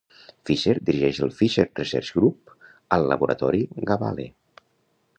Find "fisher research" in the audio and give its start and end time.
1.41-2.11